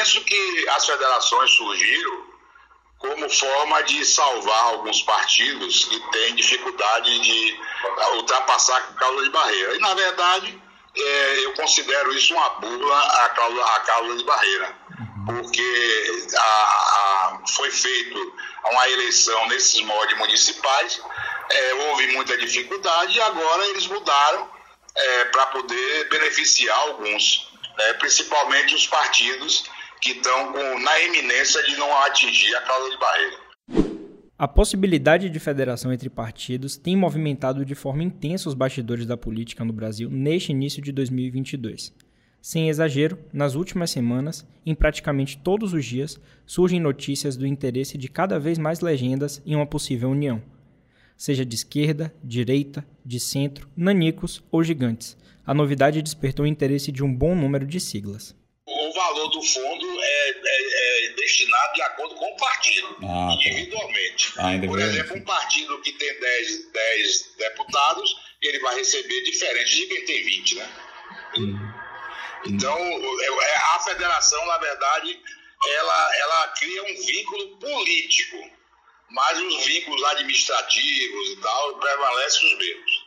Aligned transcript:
penso 0.00 0.22
que 0.22 0.68
as 0.70 0.86
federações 0.86 1.50
surgiram 1.50 2.30
como 2.98 3.28
forma 3.30 3.82
de 3.82 4.04
salvar 4.04 4.64
alguns 4.64 5.02
partidos 5.02 5.84
que 5.84 6.00
têm 6.10 6.34
dificuldade 6.34 7.18
de 7.20 7.60
ultrapassar 8.14 8.76
a 8.76 8.80
cláusula 8.94 9.24
de 9.24 9.30
barreira. 9.30 9.76
E, 9.76 9.78
na 9.78 9.94
verdade, 9.94 10.62
é, 10.96 11.44
eu 11.44 11.54
considero 11.54 12.12
isso 12.14 12.34
uma 12.34 12.48
bula 12.50 12.98
a 12.98 13.28
cláusula, 13.30 13.64
a 13.64 13.80
cláusula 13.80 14.16
de 14.16 14.24
barreira, 14.24 14.76
porque 15.26 16.30
a, 16.36 16.42
a, 16.42 17.40
foi 17.54 17.70
feito 17.70 18.34
uma 18.70 18.88
eleição 18.88 19.48
nesses 19.48 19.80
moldes 19.82 20.18
municipais, 20.18 21.00
é, 21.50 21.74
houve 21.74 22.06
muita 22.08 22.36
dificuldade 22.38 23.16
e 23.16 23.20
agora 23.20 23.66
eles 23.68 23.86
mudaram 23.86 24.50
é, 24.94 25.24
para 25.26 25.46
poder 25.46 26.08
beneficiar 26.08 26.78
alguns, 26.78 27.50
né, 27.78 27.92
principalmente 27.94 28.74
os 28.74 28.86
partidos 28.86 29.64
que 30.00 30.12
estão 30.12 30.52
na 30.80 31.00
eminência 31.02 31.62
de 31.64 31.76
não 31.76 31.94
atingir 32.04 32.54
a 32.54 32.62
cláusula 32.62 32.90
de 32.90 32.98
barreira. 32.98 33.50
A 34.38 34.48
possibilidade 34.48 35.28
de 35.28 35.38
federação 35.38 35.92
entre 35.92 36.08
partidos 36.08 36.78
tem 36.78 36.96
movimentado 36.96 37.62
de 37.62 37.74
forma 37.74 38.02
intensa 38.02 38.48
os 38.48 38.54
bastidores 38.54 39.04
da 39.04 39.16
política 39.16 39.62
no 39.66 39.72
Brasil 39.72 40.08
neste 40.08 40.52
início 40.52 40.80
de 40.80 40.90
2022. 40.92 41.92
Sem 42.40 42.70
exagero, 42.70 43.18
nas 43.34 43.54
últimas 43.54 43.90
semanas, 43.90 44.46
em 44.64 44.74
praticamente 44.74 45.36
todos 45.36 45.74
os 45.74 45.84
dias, 45.84 46.18
surgem 46.46 46.80
notícias 46.80 47.36
do 47.36 47.46
interesse 47.46 47.98
de 47.98 48.08
cada 48.08 48.38
vez 48.40 48.56
mais 48.56 48.80
legendas 48.80 49.42
em 49.44 49.54
uma 49.54 49.66
possível 49.66 50.08
união. 50.08 50.42
Seja 51.18 51.44
de 51.44 51.54
esquerda, 51.54 52.14
direita, 52.24 52.82
de 53.04 53.20
centro, 53.20 53.68
nanicos 53.76 54.42
ou 54.50 54.64
gigantes, 54.64 55.18
a 55.44 55.52
novidade 55.52 56.00
despertou 56.00 56.46
o 56.46 56.48
interesse 56.48 56.90
de 56.90 57.04
um 57.04 57.14
bom 57.14 57.34
número 57.34 57.66
de 57.66 57.78
siglas 57.78 58.39
valor 59.10 59.28
do 59.28 59.42
fundo 59.42 60.00
é, 60.00 60.30
é, 60.30 61.06
é 61.06 61.08
destinado 61.10 61.72
de 61.74 61.82
acordo 61.82 62.14
com 62.14 62.26
o 62.26 62.36
partido, 62.36 62.96
ah, 63.02 63.28
tá. 63.28 63.34
individualmente. 63.34 64.32
Ah, 64.36 64.66
Por 64.66 64.80
exemplo, 64.80 65.16
um 65.16 65.24
partido 65.24 65.80
que 65.82 65.92
tem 65.92 66.20
10, 66.20 66.72
10 66.72 67.34
deputados, 67.36 68.16
ele 68.40 68.58
vai 68.60 68.76
receber 68.76 69.22
diferente 69.22 69.76
de 69.76 69.86
quem 69.86 70.04
tem 70.04 70.24
20, 70.24 70.54
né? 70.56 70.70
Hum. 71.38 71.70
Então, 72.46 72.78
é, 72.78 73.56
a 73.74 73.80
federação, 73.80 74.44
na 74.46 74.58
verdade, 74.58 75.20
ela, 75.68 76.16
ela 76.16 76.48
cria 76.48 76.82
um 76.82 77.06
vínculo 77.06 77.58
político, 77.58 78.50
mas 79.10 79.38
os 79.38 79.66
vínculos 79.66 80.02
administrativos 80.04 81.30
e 81.30 81.36
tal 81.36 81.78
prevalecem 81.78 82.52
os 82.52 82.58
mesmos. 82.58 82.99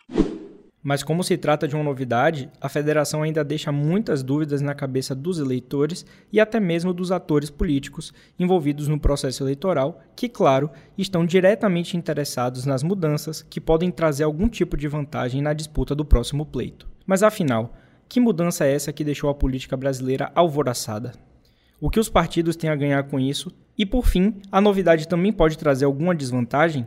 Mas 0.84 1.02
como 1.02 1.24
se 1.24 1.38
trata 1.38 1.66
de 1.66 1.76
uma 1.76 1.84
novidade, 1.84 2.50
a 2.60 2.68
federação 2.68 3.24
ainda 3.24 3.42
deixa 3.42 3.72
muitas 3.72 4.22
dúvidas 4.22 4.62
na 4.62 4.76
cabeça 4.76 5.16
dos 5.16 5.40
eleitores 5.40 6.06
e 6.30 6.42
até 6.42 6.60
mesmo 6.60 6.94
dos 6.94 7.10
atores 7.10 7.50
políticos 7.50 8.14
envolvidos 8.38 8.90
no 8.90 9.00
processo 9.00 9.44
eleitoral, 9.44 10.02
que, 10.14 10.28
claro, 10.28 10.70
estão 10.98 11.26
diretamente 11.26 11.96
interessados 11.96 12.66
nas 12.66 12.84
mudanças 12.84 13.42
que 13.42 13.62
podem 13.62 13.90
trazer 13.90 14.26
algum 14.26 14.50
tipo 14.50 14.76
de 14.76 14.90
vantagem 14.90 15.42
na 15.42 15.54
disputa 15.54 15.96
do 15.96 16.04
próximo 16.04 16.46
pleito. 16.46 16.86
Mas 17.06 17.24
afinal, 17.24 17.74
que 18.10 18.20
mudança 18.20 18.66
é 18.66 18.74
essa 18.74 18.92
que 18.92 19.06
deixou 19.06 19.30
a 19.30 19.34
política 19.34 19.78
brasileira 19.78 20.34
alvoroçada? 20.36 21.14
O 21.80 21.90
que 21.90 22.00
os 22.00 22.10
partidos 22.10 22.58
têm 22.58 22.70
a 22.70 22.76
ganhar 22.76 23.04
com 23.04 23.20
isso? 23.20 23.52
E 23.78 23.86
por 23.86 24.06
fim, 24.06 24.42
a 24.52 24.60
novidade 24.60 25.08
também 25.08 25.32
pode 25.32 25.58
trazer 25.58 25.86
alguma 25.86 26.14
desvantagem? 26.14 26.86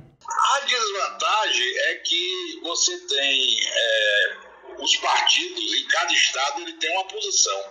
Você 2.76 2.98
tem 2.98 3.58
é, 3.64 4.36
os 4.78 4.96
partidos, 4.96 5.74
em 5.74 5.88
cada 5.88 6.12
estado 6.12 6.60
ele 6.60 6.74
tem 6.74 6.90
uma 6.92 7.08
posição. 7.08 7.64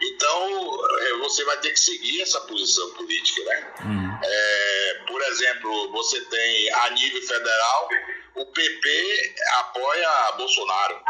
Então, 0.00 0.88
é, 0.98 1.18
você 1.18 1.44
vai 1.44 1.58
ter 1.58 1.70
que 1.70 1.78
seguir 1.78 2.22
essa 2.22 2.40
posição 2.40 2.90
política, 2.94 3.44
né? 3.44 3.74
Uhum. 3.84 4.18
É, 4.24 5.04
por 5.06 5.22
exemplo, 5.22 5.92
você 5.92 6.20
tem 6.22 6.72
a 6.72 6.90
nível 6.90 7.22
federal, 7.22 7.88
o 8.36 8.46
PP 8.46 9.34
apoia 9.58 10.32
Bolsonaro 10.38 11.00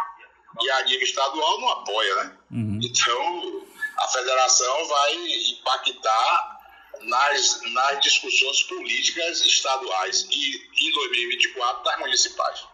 e 0.61 0.71
a 0.71 0.83
nível 0.83 1.05
estadual 1.05 1.61
não 1.61 1.69
apoia, 1.71 2.15
né? 2.17 2.39
Uhum. 2.51 2.81
Então, 2.83 3.67
a 3.99 4.09
federação 4.09 4.89
vai 4.89 5.15
impactar 5.53 6.61
nas, 7.03 7.61
nas 7.73 8.01
discussões 8.01 8.63
políticas 8.65 9.41
estaduais 9.45 10.27
e, 10.31 10.89
em 10.89 10.93
2024, 10.93 11.85
das 11.85 11.99
municipais. 12.01 12.65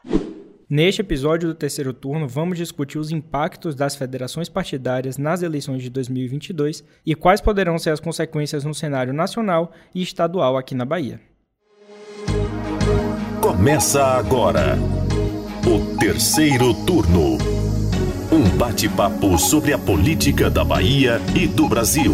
Neste 0.71 1.01
episódio 1.01 1.49
do 1.49 1.55
terceiro 1.55 1.95
turno, 1.95 2.29
vamos 2.29 2.59
discutir 2.59 2.99
os 2.99 3.11
impactos 3.11 3.75
das 3.75 3.97
federações 3.97 4.51
partidárias 4.51 5.17
nas 5.17 5.41
eleições 5.41 5.83
de 5.83 5.89
2022 5.89 6.85
e 7.07 7.15
quais 7.15 7.41
poderão 7.41 7.79
ser 7.79 7.89
as 7.89 8.01
consequências 8.01 8.65
no 8.65 8.75
cenário 8.75 9.15
nacional 9.15 9.73
e 9.95 10.03
estadual 10.03 10.59
aqui 10.59 10.75
na 10.75 10.85
Bahia. 10.85 11.23
Começa 13.41 14.05
agora 14.05 14.77
o 15.67 15.97
terceiro 15.97 16.75
turno. 16.85 17.39
Um 18.31 18.59
bate-papo 18.59 19.39
sobre 19.39 19.73
a 19.73 19.79
política 19.79 20.51
da 20.51 20.67
Bahia 20.67 21.19
e 21.35 21.49
do 21.49 21.67
Brasil. 21.67 22.13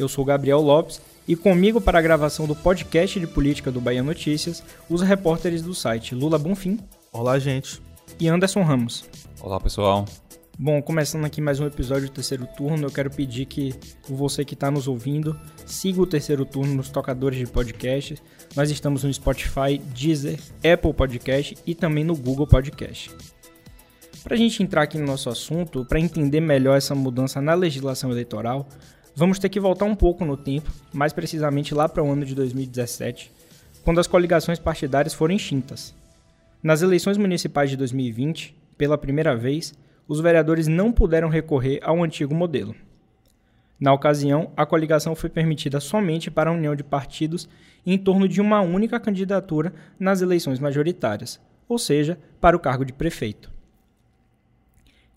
Eu 0.00 0.08
sou 0.08 0.24
Gabriel 0.24 0.62
Lopes 0.62 0.98
e 1.28 1.36
comigo 1.36 1.78
para 1.78 1.98
a 1.98 2.02
gravação 2.02 2.46
do 2.46 2.56
podcast 2.56 3.20
de 3.20 3.26
política 3.26 3.70
do 3.70 3.82
Bahia 3.82 4.02
Notícias, 4.02 4.64
os 4.88 5.02
repórteres 5.02 5.60
do 5.60 5.74
site 5.74 6.14
Lula 6.14 6.38
Bonfim. 6.38 6.80
Olá, 7.12 7.38
gente. 7.38 7.82
E 8.18 8.26
Anderson 8.26 8.62
Ramos. 8.62 9.04
Olá, 9.42 9.60
pessoal. 9.60 10.06
Bom, 10.58 10.80
começando 10.80 11.26
aqui 11.26 11.42
mais 11.42 11.60
um 11.60 11.66
episódio 11.66 12.08
do 12.08 12.14
terceiro 12.14 12.48
turno, 12.56 12.86
eu 12.86 12.90
quero 12.90 13.10
pedir 13.10 13.44
que 13.44 13.74
você 14.08 14.42
que 14.42 14.54
está 14.54 14.70
nos 14.70 14.88
ouvindo 14.88 15.38
siga 15.66 16.00
o 16.00 16.06
terceiro 16.06 16.46
turno 16.46 16.74
nos 16.74 16.88
tocadores 16.88 17.38
de 17.38 17.46
podcast. 17.46 18.16
Nós 18.56 18.70
estamos 18.70 19.04
no 19.04 19.12
Spotify, 19.12 19.76
Deezer, 19.94 20.40
Apple 20.64 20.94
Podcast 20.94 21.58
e 21.66 21.74
também 21.74 22.04
no 22.04 22.16
Google 22.16 22.46
Podcast. 22.46 23.14
Para 24.24 24.34
a 24.34 24.38
gente 24.38 24.62
entrar 24.62 24.82
aqui 24.82 24.96
no 24.96 25.06
nosso 25.06 25.28
assunto, 25.28 25.84
para 25.84 26.00
entender 26.00 26.40
melhor 26.40 26.78
essa 26.78 26.94
mudança 26.94 27.38
na 27.40 27.52
legislação 27.52 28.10
eleitoral, 28.10 28.66
Vamos 29.14 29.38
ter 29.38 29.48
que 29.48 29.60
voltar 29.60 29.84
um 29.84 29.94
pouco 29.94 30.24
no 30.24 30.36
tempo, 30.36 30.70
mais 30.92 31.12
precisamente 31.12 31.74
lá 31.74 31.88
para 31.88 32.02
o 32.02 32.10
ano 32.10 32.24
de 32.24 32.34
2017, 32.34 33.32
quando 33.82 33.98
as 33.98 34.06
coligações 34.06 34.58
partidárias 34.58 35.12
foram 35.12 35.34
extintas. 35.34 35.94
Nas 36.62 36.80
eleições 36.80 37.18
municipais 37.18 37.70
de 37.70 37.76
2020, 37.76 38.54
pela 38.78 38.96
primeira 38.96 39.34
vez, 39.34 39.74
os 40.06 40.20
vereadores 40.20 40.68
não 40.68 40.92
puderam 40.92 41.28
recorrer 41.28 41.80
ao 41.82 42.02
antigo 42.02 42.34
modelo. 42.34 42.74
Na 43.80 43.92
ocasião, 43.92 44.52
a 44.56 44.66
coligação 44.66 45.14
foi 45.14 45.30
permitida 45.30 45.80
somente 45.80 46.30
para 46.30 46.50
a 46.50 46.52
união 46.52 46.76
de 46.76 46.84
partidos 46.84 47.48
em 47.84 47.96
torno 47.96 48.28
de 48.28 48.40
uma 48.40 48.60
única 48.60 49.00
candidatura 49.00 49.72
nas 49.98 50.20
eleições 50.20 50.58
majoritárias, 50.58 51.40
ou 51.68 51.78
seja, 51.78 52.18
para 52.40 52.56
o 52.56 52.60
cargo 52.60 52.84
de 52.84 52.92
prefeito. 52.92 53.50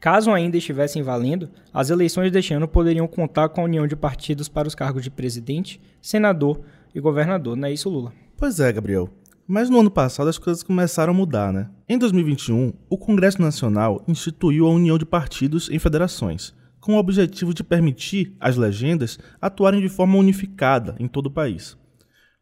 Caso 0.03 0.31
ainda 0.31 0.57
estivessem 0.57 1.01
valendo, 1.01 1.49
as 1.73 1.89
eleições 1.89 2.29
deste 2.29 2.53
ano 2.53 2.67
poderiam 2.67 3.07
contar 3.07 3.47
com 3.47 3.61
a 3.61 3.63
união 3.63 3.87
de 3.87 3.95
partidos 3.95 4.49
para 4.49 4.67
os 4.67 4.75
cargos 4.75 5.01
de 5.01 5.09
presidente, 5.09 5.79
senador 6.01 6.59
e 6.93 6.99
governador, 6.99 7.55
não 7.55 7.69
é 7.69 7.71
isso, 7.71 7.89
Lula? 7.89 8.11
Pois 8.35 8.59
é, 8.59 8.69
Gabriel. 8.73 9.07
Mas 9.47 9.69
no 9.69 9.79
ano 9.79 9.89
passado 9.89 10.27
as 10.27 10.37
coisas 10.37 10.61
começaram 10.61 11.13
a 11.13 11.15
mudar, 11.15 11.53
né? 11.53 11.69
Em 11.87 11.97
2021, 11.97 12.73
o 12.89 12.97
Congresso 12.97 13.41
Nacional 13.41 14.03
instituiu 14.05 14.67
a 14.67 14.71
união 14.71 14.97
de 14.97 15.05
partidos 15.05 15.69
em 15.69 15.79
federações, 15.79 16.53
com 16.81 16.95
o 16.95 16.99
objetivo 16.99 17.53
de 17.53 17.63
permitir 17.63 18.35
às 18.41 18.57
legendas 18.57 19.17
atuarem 19.39 19.79
de 19.79 19.87
forma 19.87 20.17
unificada 20.17 20.97
em 20.99 21.07
todo 21.07 21.27
o 21.27 21.31
país, 21.31 21.77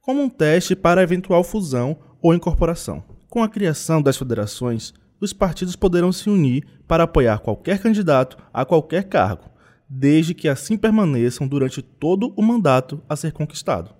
como 0.01 0.19
um 0.19 0.29
teste 0.29 0.75
para 0.75 1.03
eventual 1.03 1.43
fusão 1.43 1.95
ou 2.23 2.33
incorporação. 2.33 3.03
Com 3.29 3.43
a 3.43 3.47
criação 3.47 4.01
das 4.01 4.17
federações, 4.17 4.95
os 5.21 5.31
partidos 5.31 5.75
poderão 5.75 6.11
se 6.11 6.29
unir 6.29 6.65
para 6.87 7.03
apoiar 7.03 7.39
qualquer 7.39 7.79
candidato 7.79 8.37
a 8.51 8.65
qualquer 8.65 9.03
cargo, 9.03 9.51
desde 9.87 10.33
que 10.33 10.49
assim 10.49 10.77
permaneçam 10.77 11.47
durante 11.47 11.81
todo 11.81 12.33
o 12.35 12.41
mandato 12.41 13.01
a 13.07 13.15
ser 13.15 13.31
conquistado, 13.31 13.93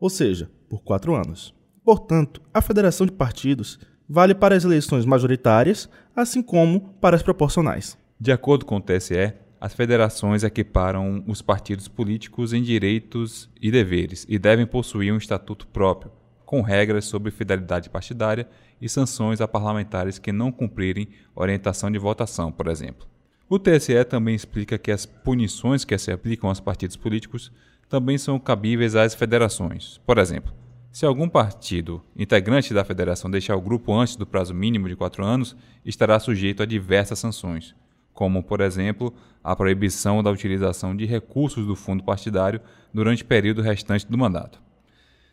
ou 0.00 0.08
seja, 0.08 0.50
por 0.68 0.82
quatro 0.82 1.14
anos. 1.14 1.54
Portanto, 1.84 2.40
a 2.52 2.62
federação 2.62 3.06
de 3.06 3.12
partidos 3.12 3.78
vale 4.08 4.34
para 4.34 4.54
as 4.54 4.64
eleições 4.64 5.04
majoritárias, 5.04 5.88
assim 6.16 6.42
como 6.42 6.94
para 7.00 7.14
as 7.14 7.22
proporcionais. 7.22 7.98
De 8.18 8.32
acordo 8.32 8.64
com 8.64 8.76
o 8.76 8.80
TSE, 8.80 9.34
as 9.60 9.74
federações 9.74 10.44
equiparam 10.44 11.24
os 11.26 11.42
partidos 11.42 11.88
políticos 11.88 12.52
em 12.52 12.62
direitos 12.62 13.50
e 13.60 13.70
deveres 13.70 14.26
e 14.28 14.38
devem 14.38 14.66
possuir 14.66 15.12
um 15.12 15.16
estatuto 15.16 15.66
próprio, 15.66 16.12
com 16.54 16.60
regras 16.60 17.06
sobre 17.06 17.32
fidelidade 17.32 17.90
partidária 17.90 18.46
e 18.80 18.88
sanções 18.88 19.40
a 19.40 19.48
parlamentares 19.48 20.20
que 20.20 20.30
não 20.30 20.52
cumprirem 20.52 21.08
orientação 21.34 21.90
de 21.90 21.98
votação, 21.98 22.52
por 22.52 22.68
exemplo. 22.68 23.08
O 23.48 23.58
TSE 23.58 24.04
também 24.04 24.36
explica 24.36 24.78
que 24.78 24.92
as 24.92 25.04
punições 25.04 25.84
que 25.84 25.98
se 25.98 26.12
aplicam 26.12 26.48
aos 26.48 26.60
partidos 26.60 26.96
políticos 26.96 27.50
também 27.88 28.16
são 28.16 28.38
cabíveis 28.38 28.94
às 28.94 29.16
federações. 29.16 30.00
Por 30.06 30.16
exemplo, 30.16 30.52
Se 30.92 31.04
algum 31.04 31.28
partido 31.28 32.00
integrante 32.16 32.72
da 32.72 32.84
federação 32.84 33.28
deixar 33.28 33.56
o 33.56 33.60
grupo 33.60 33.92
antes 33.92 34.14
do 34.14 34.24
prazo 34.24 34.54
mínimo 34.54 34.88
de 34.88 34.94
quatro 34.94 35.24
anos, 35.24 35.56
estará 35.84 36.20
sujeito 36.20 36.62
a 36.62 36.66
diversas 36.66 37.18
sanções, 37.18 37.74
como, 38.12 38.44
por 38.44 38.60
exemplo, 38.60 39.12
a 39.42 39.56
proibição 39.56 40.22
da 40.22 40.30
utilização 40.30 40.94
de 40.96 41.04
recursos 41.04 41.66
do 41.66 41.74
fundo 41.74 42.04
partidário 42.04 42.60
durante 42.92 43.24
o 43.24 43.26
período 43.26 43.60
restante 43.60 44.06
do 44.06 44.16
mandato. 44.16 44.62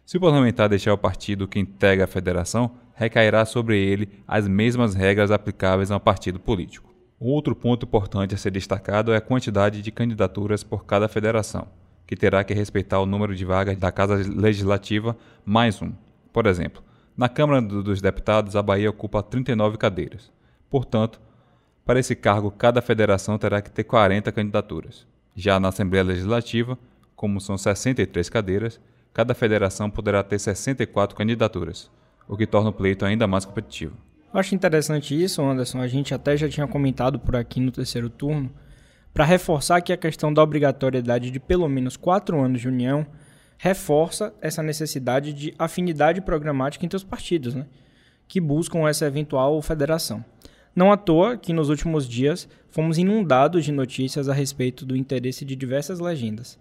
Se 0.05 0.17
o 0.17 0.21
parlamentar 0.21 0.69
deixar 0.69 0.93
o 0.93 0.97
partido 0.97 1.47
que 1.47 1.59
integra 1.59 2.05
a 2.05 2.07
federação, 2.07 2.71
recairá 2.93 3.45
sobre 3.45 3.79
ele 3.79 4.09
as 4.27 4.47
mesmas 4.47 4.93
regras 4.93 5.31
aplicáveis 5.31 5.91
a 5.91 5.97
um 5.97 5.99
partido 5.99 6.39
político. 6.39 6.93
Outro 7.19 7.55
ponto 7.55 7.85
importante 7.85 8.35
a 8.35 8.37
ser 8.37 8.51
destacado 8.51 9.13
é 9.13 9.17
a 9.17 9.21
quantidade 9.21 9.81
de 9.81 9.91
candidaturas 9.91 10.63
por 10.63 10.85
cada 10.85 11.07
federação 11.07 11.67
que 12.11 12.15
terá 12.17 12.43
que 12.43 12.53
respeitar 12.53 12.99
o 12.99 13.05
número 13.05 13.33
de 13.33 13.45
vagas 13.45 13.77
da 13.77 13.89
Casa 13.89 14.15
Legislativa 14.15 15.15
mais 15.45 15.81
um. 15.81 15.93
Por 16.33 16.45
exemplo, 16.45 16.83
na 17.15 17.29
Câmara 17.29 17.61
dos 17.61 18.01
Deputados, 18.01 18.53
a 18.53 18.61
Bahia 18.61 18.89
ocupa 18.89 19.23
39 19.23 19.77
cadeiras. 19.77 20.29
Portanto, 20.69 21.21
para 21.85 22.01
esse 22.01 22.13
cargo, 22.13 22.51
cada 22.51 22.81
federação 22.81 23.37
terá 23.37 23.61
que 23.61 23.71
ter 23.71 23.85
40 23.85 24.29
candidaturas. 24.33 25.07
Já 25.33 25.57
na 25.57 25.69
Assembleia 25.69 26.03
Legislativa, 26.03 26.77
como 27.15 27.39
são 27.39 27.57
63 27.57 28.27
cadeiras, 28.27 28.77
cada 29.13 29.33
federação 29.33 29.89
poderá 29.89 30.23
ter 30.23 30.39
64 30.39 31.15
candidaturas, 31.15 31.89
o 32.27 32.37
que 32.37 32.47
torna 32.47 32.69
o 32.69 32.73
pleito 32.73 33.05
ainda 33.05 33.27
mais 33.27 33.45
competitivo. 33.45 33.95
Acho 34.33 34.55
interessante 34.55 35.21
isso, 35.21 35.41
Anderson. 35.41 35.81
A 35.81 35.87
gente 35.87 36.13
até 36.13 36.37
já 36.37 36.47
tinha 36.47 36.67
comentado 36.67 37.19
por 37.19 37.35
aqui 37.35 37.59
no 37.59 37.71
terceiro 37.71 38.09
turno 38.09 38.49
para 39.13 39.25
reforçar 39.25 39.81
que 39.81 39.91
a 39.91 39.97
questão 39.97 40.33
da 40.33 40.41
obrigatoriedade 40.41 41.29
de 41.29 41.39
pelo 41.39 41.67
menos 41.67 41.97
quatro 41.97 42.39
anos 42.39 42.61
de 42.61 42.67
união 42.67 43.05
reforça 43.57 44.33
essa 44.41 44.63
necessidade 44.63 45.33
de 45.33 45.53
afinidade 45.59 46.21
programática 46.21 46.85
entre 46.85 46.95
os 46.95 47.03
partidos, 47.03 47.53
né? 47.53 47.65
que 48.27 48.39
buscam 48.39 48.87
essa 48.87 49.05
eventual 49.05 49.61
federação. 49.61 50.23
Não 50.73 50.89
à 50.89 50.95
toa 50.95 51.35
que 51.35 51.51
nos 51.51 51.67
últimos 51.67 52.07
dias 52.07 52.47
fomos 52.69 52.97
inundados 52.97 53.65
de 53.65 53.73
notícias 53.73 54.29
a 54.29 54.33
respeito 54.33 54.85
do 54.85 54.95
interesse 54.95 55.43
de 55.43 55.55
diversas 55.55 55.99
legendas. 55.99 56.57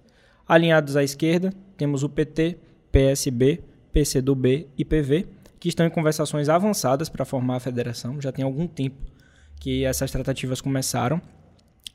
Alinhados 0.48 0.96
à 0.96 1.04
esquerda, 1.04 1.52
temos 1.80 2.02
o 2.02 2.10
PT, 2.10 2.58
PSB, 2.92 3.64
PCdoB 3.90 4.68
e 4.76 4.84
PV, 4.84 5.26
que 5.58 5.70
estão 5.70 5.86
em 5.86 5.90
conversações 5.90 6.50
avançadas 6.50 7.08
para 7.08 7.24
formar 7.24 7.56
a 7.56 7.60
federação. 7.60 8.20
Já 8.20 8.30
tem 8.30 8.44
algum 8.44 8.66
tempo 8.66 8.98
que 9.58 9.82
essas 9.82 10.10
tratativas 10.10 10.60
começaram 10.60 11.22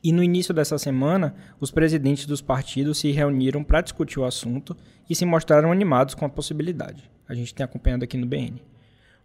e 0.03 0.11
no 0.11 0.23
início 0.23 0.55
dessa 0.55 0.79
semana, 0.79 1.35
os 1.59 1.69
presidentes 1.69 2.25
dos 2.25 2.41
partidos 2.41 2.97
se 2.97 3.11
reuniram 3.11 3.63
para 3.63 3.81
discutir 3.81 4.19
o 4.19 4.25
assunto 4.25 4.75
e 5.07 5.13
se 5.13 5.23
mostraram 5.23 5.71
animados 5.71 6.15
com 6.15 6.25
a 6.25 6.29
possibilidade. 6.29 7.07
A 7.29 7.35
gente 7.35 7.53
tem 7.53 7.63
acompanhado 7.63 8.03
aqui 8.03 8.17
no 8.17 8.25
BN. 8.25 8.59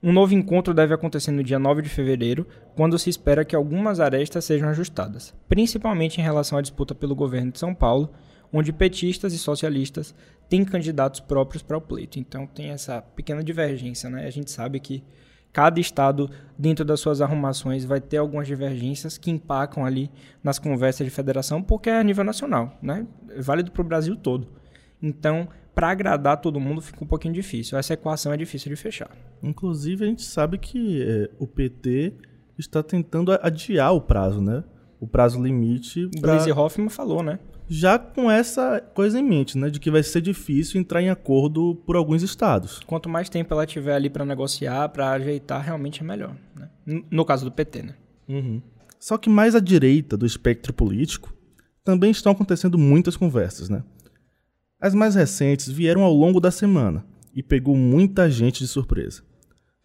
Um 0.03 0.13
novo 0.13 0.35
encontro 0.35 0.75
deve 0.75 0.93
acontecer 0.93 1.31
no 1.31 1.43
dia 1.43 1.59
9 1.59 1.81
de 1.81 1.89
fevereiro, 1.89 2.47
quando 2.77 2.99
se 2.99 3.09
espera 3.09 3.47
que 3.47 3.57
algumas 3.57 3.99
arestas 3.99 4.45
sejam 4.45 4.69
ajustadas, 4.69 5.35
principalmente 5.49 6.21
em 6.21 6.25
relação 6.25 6.59
à 6.59 6.61
disputa 6.61 6.95
pelo 6.95 7.15
governo 7.15 7.51
de 7.51 7.59
São 7.59 7.75
Paulo, 7.75 8.11
onde 8.53 8.73
petistas 8.73 9.33
e 9.33 9.39
socialistas 9.39 10.15
têm 10.49 10.65
candidatos 10.65 11.21
próprios 11.21 11.63
para 11.63 11.77
o 11.77 11.81
pleito. 11.81 12.19
Então 12.19 12.47
tem 12.47 12.71
essa 12.71 13.01
pequena 13.01 13.43
divergência, 13.43 14.11
né? 14.11 14.27
A 14.27 14.31
gente 14.31 14.51
sabe 14.51 14.81
que 14.81 15.03
cada 15.53 15.81
estado, 15.81 16.31
dentro 16.59 16.85
das 16.85 17.01
suas 17.01 17.21
arrumações, 17.21 17.85
vai 17.85 18.01
ter 18.01 18.19
algumas 18.19 18.47
divergências 18.47 19.19
que 19.19 19.31
impactam 19.31 19.85
ali 19.85 20.11
nas 20.43 20.59
conversas 20.59 21.05
de 21.05 21.11
federação, 21.11 21.63
porque 21.63 21.91
é 21.91 21.99
a 21.99 22.03
nível 22.03 22.25
nacional, 22.25 22.77
né? 22.83 23.07
É 23.31 23.41
válido 23.41 23.71
para 23.71 23.83
o 23.83 23.85
Brasil 23.85 24.17
todo. 24.17 24.49
Então, 25.03 25.49
para 25.75 25.91
agradar 25.91 26.41
todo 26.41 26.61
mundo 26.61 26.81
fica 26.81 27.03
um 27.03 27.07
pouquinho 27.07 27.35
difícil. 27.35 27.79
Essa 27.79 27.95
equação 27.95 28.33
é 28.33 28.37
difícil 28.37 28.69
de 28.71 28.77
fechar. 28.77 29.11
Inclusive, 29.43 30.05
a 30.05 30.09
gente 30.09 30.23
sabe 30.23 30.59
que 30.59 31.03
é, 31.03 31.31
o 31.39 31.47
PT 31.47 32.15
está 32.59 32.83
tentando 32.83 33.33
adiar 33.33 33.95
o 33.95 34.01
prazo, 34.01 34.41
né? 34.41 34.63
O 35.01 35.07
prazo 35.07 35.43
limite. 35.43 36.09
Pra... 36.21 36.35
Gleisi 36.35 36.53
Hoffmann 36.53 36.91
falou, 36.91 37.23
né? 37.23 37.39
Já 37.73 37.97
com 38.01 38.29
essa 38.29 38.81
coisa 38.81 39.21
em 39.21 39.23
mente, 39.23 39.57
né, 39.57 39.71
de 39.71 39.79
que 39.79 39.93
vai 39.93 40.03
ser 40.03 40.21
difícil 40.21 40.81
entrar 40.81 41.01
em 41.01 41.09
acordo 41.09 41.77
por 41.87 41.95
alguns 41.95 42.21
estados. 42.21 42.81
Quanto 42.85 43.09
mais 43.09 43.29
tempo 43.29 43.55
ela 43.55 43.65
tiver 43.65 43.95
ali 43.95 44.11
para 44.11 44.25
negociar, 44.25 44.89
para 44.89 45.13
ajeitar, 45.13 45.65
realmente 45.65 46.01
é 46.01 46.05
melhor. 46.05 46.37
Né? 46.57 47.03
No 47.09 47.25
caso 47.25 47.45
do 47.45 47.53
PT, 47.53 47.83
né? 47.85 47.95
Uhum. 48.29 48.61
Só 48.99 49.17
que 49.17 49.31
mais 49.31 49.55
à 49.55 49.61
direita 49.61 50.17
do 50.17 50.27
espectro 50.27 50.73
político, 50.73 51.33
também 51.85 52.11
estão 52.11 52.33
acontecendo 52.33 52.77
muitas 52.77 53.17
conversas, 53.17 53.69
né? 53.69 53.85
As 54.81 54.93
mais 54.93 55.15
recentes 55.15 55.69
vieram 55.69 56.03
ao 56.03 56.13
longo 56.13 56.41
da 56.41 56.51
semana 56.51 57.07
e 57.33 57.41
pegou 57.41 57.77
muita 57.77 58.29
gente 58.29 58.59
de 58.59 58.67
surpresa. 58.67 59.23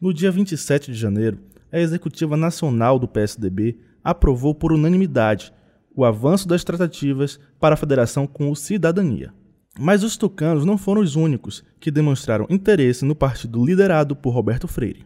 No 0.02 0.12
dia 0.12 0.32
27 0.32 0.92
de 0.92 0.98
janeiro, 0.98 1.38
a 1.72 1.80
executiva 1.80 2.36
nacional 2.36 2.98
do 2.98 3.08
PSDB 3.08 3.78
aprovou 4.04 4.56
por 4.56 4.74
unanimidade 4.74 5.54
o 5.96 6.04
avanço 6.04 6.48
das 6.48 6.64
tratativas 6.64 7.40
para 7.60 7.74
a 7.74 7.78
federação 7.78 8.28
com 8.28 8.52
o 8.52 8.56
Cidadania. 8.56 9.34
Mas 9.80 10.04
os 10.04 10.18
tucanos 10.18 10.66
não 10.66 10.78
foram 10.78 11.02
os 11.02 11.16
únicos 11.16 11.64
que 11.80 11.92
demonstraram 11.92 12.46
interesse 12.50 13.06
no 13.06 13.16
partido 13.16 13.64
liderado 13.66 14.16
por 14.16 14.32
Roberto 14.32 14.68
Freire. 14.68 15.06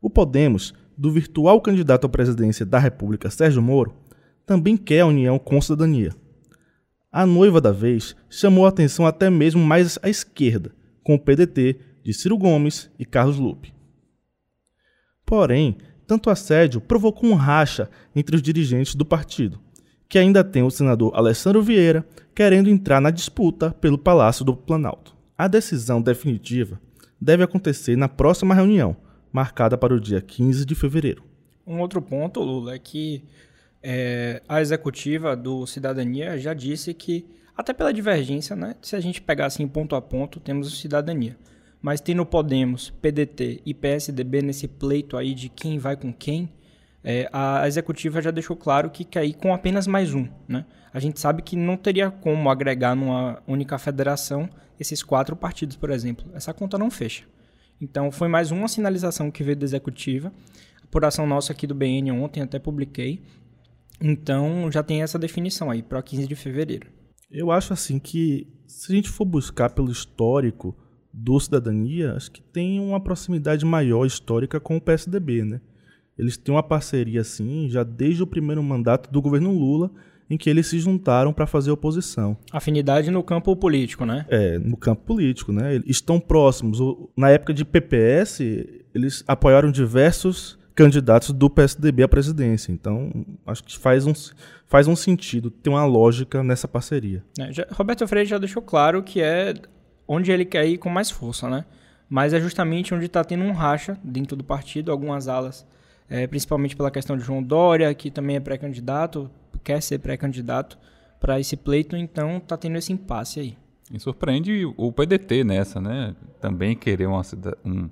O 0.00 0.10
Podemos, 0.10 0.74
do 0.96 1.10
virtual 1.10 1.60
candidato 1.60 2.06
à 2.06 2.08
presidência 2.08 2.64
da 2.64 2.78
República 2.78 3.30
Sérgio 3.30 3.62
Moro, 3.62 3.94
também 4.46 4.76
quer 4.76 5.00
a 5.00 5.06
união 5.06 5.38
com 5.38 5.60
cidadania. 5.60 6.14
A 7.10 7.24
noiva 7.24 7.60
da 7.60 7.72
vez 7.72 8.14
chamou 8.28 8.66
a 8.66 8.68
atenção 8.68 9.06
até 9.06 9.30
mesmo 9.30 9.64
mais 9.64 9.98
à 10.02 10.08
esquerda, 10.08 10.74
com 11.02 11.14
o 11.14 11.18
PDT 11.18 11.78
de 12.02 12.12
Ciro 12.12 12.36
Gomes 12.36 12.90
e 12.98 13.04
Carlos 13.04 13.38
Lupe. 13.38 13.72
Porém, 15.24 15.78
tanto 16.06 16.28
assédio 16.28 16.80
provocou 16.80 17.30
um 17.30 17.34
racha 17.34 17.88
entre 18.14 18.36
os 18.36 18.42
dirigentes 18.42 18.94
do 18.94 19.06
partido, 19.06 19.58
que 20.14 20.18
ainda 20.20 20.44
tem 20.44 20.62
o 20.62 20.70
senador 20.70 21.10
Alessandro 21.12 21.60
Vieira 21.60 22.06
querendo 22.36 22.70
entrar 22.70 23.00
na 23.00 23.10
disputa 23.10 23.72
pelo 23.72 23.98
Palácio 23.98 24.44
do 24.44 24.54
Planalto. 24.54 25.12
A 25.36 25.48
decisão 25.48 26.00
definitiva 26.00 26.80
deve 27.20 27.42
acontecer 27.42 27.96
na 27.96 28.08
próxima 28.08 28.54
reunião, 28.54 28.96
marcada 29.32 29.76
para 29.76 29.92
o 29.92 29.98
dia 29.98 30.20
15 30.20 30.64
de 30.64 30.72
fevereiro. 30.76 31.24
Um 31.66 31.80
outro 31.80 32.00
ponto, 32.00 32.38
Lula, 32.38 32.76
é 32.76 32.78
que 32.78 33.24
é, 33.82 34.40
a 34.48 34.60
executiva 34.60 35.34
do 35.34 35.66
Cidadania 35.66 36.38
já 36.38 36.54
disse 36.54 36.94
que, 36.94 37.26
até 37.56 37.72
pela 37.72 37.92
divergência, 37.92 38.54
né, 38.54 38.76
se 38.82 38.94
a 38.94 39.00
gente 39.00 39.20
pegar 39.20 39.46
assim 39.46 39.66
ponto 39.66 39.96
a 39.96 40.00
ponto, 40.00 40.38
temos 40.38 40.68
o 40.68 40.76
Cidadania. 40.76 41.36
Mas 41.82 42.00
tendo 42.00 42.24
Podemos, 42.24 42.90
PDT 43.02 43.62
e 43.66 43.74
PSDB 43.74 44.42
nesse 44.42 44.68
pleito 44.68 45.16
aí 45.16 45.34
de 45.34 45.48
quem 45.48 45.76
vai 45.76 45.96
com 45.96 46.12
quem, 46.12 46.48
é, 47.04 47.28
a 47.30 47.68
executiva 47.68 48.22
já 48.22 48.30
deixou 48.30 48.56
claro 48.56 48.88
que 48.88 49.04
quer 49.04 49.26
ir 49.26 49.34
com 49.34 49.52
apenas 49.52 49.86
mais 49.86 50.14
um. 50.14 50.26
Né? 50.48 50.64
A 50.90 50.98
gente 50.98 51.20
sabe 51.20 51.42
que 51.42 51.54
não 51.54 51.76
teria 51.76 52.10
como 52.10 52.48
agregar 52.48 52.94
numa 52.94 53.42
única 53.46 53.76
federação 53.76 54.48
esses 54.80 55.02
quatro 55.02 55.36
partidos, 55.36 55.76
por 55.76 55.90
exemplo. 55.90 56.24
Essa 56.32 56.54
conta 56.54 56.78
não 56.78 56.90
fecha. 56.90 57.24
Então, 57.78 58.10
foi 58.10 58.26
mais 58.26 58.50
uma 58.50 58.68
sinalização 58.68 59.30
que 59.30 59.44
veio 59.44 59.56
da 59.56 59.64
executiva. 59.64 60.32
Apuração 60.82 61.26
nossa 61.26 61.52
aqui 61.52 61.66
do 61.66 61.74
BN 61.74 62.10
ontem, 62.12 62.40
até 62.40 62.58
publiquei. 62.58 63.22
Então, 64.00 64.70
já 64.72 64.82
tem 64.82 65.02
essa 65.02 65.18
definição 65.18 65.70
aí, 65.70 65.82
para 65.82 66.02
15 66.02 66.26
de 66.26 66.34
fevereiro. 66.34 66.88
Eu 67.30 67.50
acho 67.50 67.72
assim 67.74 67.98
que, 67.98 68.48
se 68.66 68.90
a 68.90 68.96
gente 68.96 69.10
for 69.10 69.26
buscar 69.26 69.70
pelo 69.70 69.90
histórico 69.90 70.74
do 71.12 71.38
Cidadania, 71.38 72.14
acho 72.14 72.30
que 72.30 72.40
tem 72.40 72.80
uma 72.80 73.00
proximidade 73.00 73.64
maior 73.64 74.06
histórica 74.06 74.58
com 74.58 74.76
o 74.76 74.80
PSDB, 74.80 75.44
né? 75.44 75.60
Eles 76.18 76.36
têm 76.36 76.54
uma 76.54 76.62
parceria 76.62 77.20
assim, 77.20 77.68
já 77.68 77.82
desde 77.82 78.22
o 78.22 78.26
primeiro 78.26 78.62
mandato 78.62 79.10
do 79.10 79.20
governo 79.20 79.52
Lula, 79.52 79.90
em 80.28 80.36
que 80.36 80.48
eles 80.48 80.66
se 80.66 80.78
juntaram 80.78 81.32
para 81.32 81.46
fazer 81.46 81.70
oposição. 81.70 82.36
Afinidade 82.52 83.10
no 83.10 83.22
campo 83.22 83.54
político, 83.56 84.04
né? 84.06 84.24
É, 84.28 84.58
no 84.58 84.76
campo 84.76 85.02
político, 85.02 85.52
né? 85.52 85.74
Eles 85.74 85.86
estão 85.88 86.18
próximos. 86.18 86.78
Na 87.16 87.30
época 87.30 87.52
de 87.52 87.64
PPS, 87.64 88.40
eles 88.94 89.22
apoiaram 89.26 89.70
diversos 89.70 90.58
candidatos 90.74 91.30
do 91.30 91.48
PSDB 91.48 92.02
à 92.02 92.08
presidência. 92.08 92.72
Então, 92.72 93.10
acho 93.46 93.62
que 93.62 93.78
faz 93.78 94.06
um, 94.06 94.12
faz 94.66 94.88
um 94.88 94.96
sentido, 94.96 95.50
tem 95.50 95.72
uma 95.72 95.84
lógica 95.84 96.42
nessa 96.42 96.66
parceria. 96.66 97.22
É, 97.38 97.52
já, 97.52 97.66
Roberto 97.70 98.06
Freire 98.08 98.28
já 98.28 98.38
deixou 98.38 98.62
claro 98.62 99.02
que 99.02 99.20
é 99.20 99.54
onde 100.06 100.32
ele 100.32 100.44
quer 100.44 100.66
ir 100.66 100.78
com 100.78 100.88
mais 100.88 101.10
força, 101.10 101.48
né? 101.48 101.64
Mas 102.08 102.32
é 102.32 102.40
justamente 102.40 102.94
onde 102.94 103.06
está 103.06 103.22
tendo 103.24 103.44
um 103.44 103.52
racha 103.52 103.98
dentro 104.02 104.36
do 104.36 104.44
partido, 104.44 104.90
algumas 104.90 105.28
alas 105.28 105.66
é, 106.08 106.26
principalmente 106.26 106.76
pela 106.76 106.90
questão 106.90 107.16
de 107.16 107.24
João 107.24 107.42
Dória, 107.42 107.92
que 107.94 108.10
também 108.10 108.36
é 108.36 108.40
pré-candidato, 108.40 109.30
quer 109.62 109.82
ser 109.82 109.98
pré-candidato 109.98 110.78
para 111.18 111.40
esse 111.40 111.56
pleito, 111.56 111.96
então 111.96 112.36
está 112.36 112.56
tendo 112.56 112.76
esse 112.76 112.92
impasse 112.92 113.40
aí. 113.40 113.56
E 113.92 113.98
surpreende 113.98 114.64
o 114.76 114.92
PDT 114.92 115.44
nessa, 115.44 115.80
né? 115.80 116.14
Também 116.40 116.74
querer 116.74 117.06
uma, 117.06 117.22
um, 117.64 117.88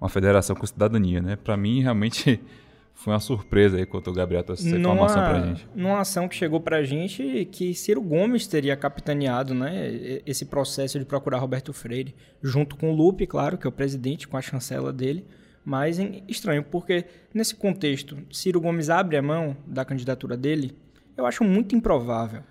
uma 0.00 0.08
federação 0.08 0.56
com 0.56 0.66
cidadania, 0.66 1.20
né? 1.20 1.36
Para 1.36 1.56
mim, 1.56 1.80
realmente 1.80 2.40
foi 2.94 3.12
uma 3.12 3.20
surpresa 3.20 3.76
aí 3.76 3.86
quando 3.86 4.08
o 4.08 4.12
Gabriel 4.12 4.42
trouxe 4.42 4.66
essa 4.66 4.78
informação 4.78 5.22
pra 5.22 5.40
gente. 5.40 5.68
Numa 5.74 6.00
ação 6.00 6.26
que 6.26 6.34
chegou 6.34 6.60
pra 6.60 6.82
gente 6.82 7.46
que 7.52 7.74
Ciro 7.74 8.00
Gomes 8.00 8.46
teria 8.46 8.76
capitaneado 8.76 9.54
né, 9.54 10.20
esse 10.24 10.46
processo 10.46 10.98
de 10.98 11.04
procurar 11.04 11.38
Roberto 11.38 11.72
Freire, 11.72 12.14
junto 12.42 12.76
com 12.76 12.90
o 12.90 12.94
Lupe, 12.94 13.26
claro, 13.26 13.58
que 13.58 13.66
é 13.66 13.68
o 13.68 13.72
presidente, 13.72 14.26
com 14.26 14.36
a 14.36 14.42
chancela 14.42 14.92
dele. 14.92 15.26
Mas 15.66 15.98
é 15.98 16.22
estranho, 16.28 16.62
porque 16.62 17.06
nesse 17.34 17.56
contexto, 17.56 18.16
Ciro 18.30 18.60
Gomes 18.60 18.88
abre 18.88 19.16
a 19.16 19.22
mão 19.22 19.56
da 19.66 19.84
candidatura 19.84 20.36
dele, 20.36 20.78
eu 21.16 21.26
acho 21.26 21.42
muito 21.42 21.74
improvável. 21.74 22.44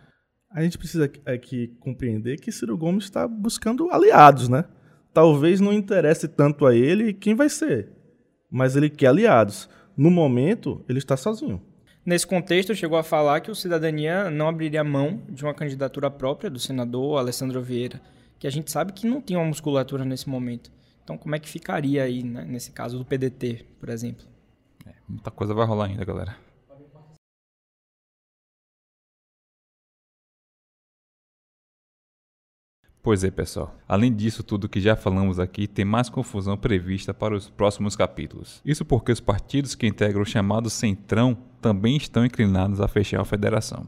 A 0.52 0.62
gente 0.62 0.78
precisa 0.78 1.10
aqui 1.26 1.68
compreender 1.80 2.42
que 2.42 2.52
Ciro 2.52 2.78
Gomes 2.78 3.06
está 3.06 3.26
buscando 3.26 3.90
aliados, 3.90 4.50
né? 4.50 4.66
Talvez 5.14 5.62
não 5.62 5.72
interesse 5.72 6.28
tanto 6.28 6.66
a 6.66 6.76
ele 6.76 7.14
quem 7.14 7.36
vai 7.36 7.48
ser, 7.48 7.88
mas 8.52 8.76
ele 8.76 8.90
quer 8.90 9.08
aliados. 9.08 9.70
No 9.96 10.12
momento, 10.12 10.84
ele 10.90 11.00
está 11.00 11.16
sozinho. 11.16 11.62
Nesse 12.06 12.28
contexto, 12.28 12.76
chegou 12.76 12.98
a 12.98 13.04
falar 13.04 13.40
que 13.40 13.50
o 13.50 13.56
Cidadania 13.56 14.30
não 14.30 14.50
abriria 14.50 14.84
mão 14.84 15.22
de 15.30 15.42
uma 15.46 15.54
candidatura 15.54 16.12
própria 16.12 16.50
do 16.50 16.60
senador 16.60 17.18
Alessandro 17.18 17.62
Vieira, 17.62 18.02
que 18.38 18.46
a 18.46 18.50
gente 18.50 18.70
sabe 18.70 18.92
que 18.92 19.08
não 19.08 19.22
tinha 19.22 19.40
uma 19.40 19.48
musculatura 19.48 20.04
nesse 20.04 20.28
momento. 20.28 20.70
Então, 21.06 21.20
como 21.20 21.36
é 21.36 21.40
que 21.40 21.48
ficaria 21.48 22.04
aí, 22.04 22.24
né, 22.24 22.44
nesse 22.44 22.72
caso 22.72 22.98
do 22.98 23.06
PDT, 23.06 23.64
por 23.80 23.90
exemplo? 23.90 24.26
É, 24.88 24.94
muita 25.08 25.30
coisa 25.30 25.54
vai 25.54 25.64
rolar 25.64 25.86
ainda, 25.86 26.04
galera. 26.04 26.36
Pois 33.04 33.24
é, 33.24 33.30
pessoal. 33.30 33.78
Além 33.88 34.12
disso 34.12 34.42
tudo 34.42 34.68
que 34.68 34.82
já 34.82 34.96
falamos 34.96 35.40
aqui, 35.40 35.68
tem 35.68 35.86
mais 35.86 36.10
confusão 36.10 36.58
prevista 36.58 37.14
para 37.14 37.36
os 37.36 37.52
próximos 37.52 37.96
capítulos. 37.96 38.60
Isso 38.66 38.84
porque 38.84 39.12
os 39.12 39.20
partidos 39.20 39.76
que 39.76 39.86
integram 39.86 40.24
o 40.24 40.26
chamado 40.26 40.72
Centrão 40.72 41.38
também 41.62 41.98
estão 41.98 42.26
inclinados 42.26 42.82
a 42.82 42.88
fechar 42.88 43.22
a 43.22 43.26
federação. 43.26 43.88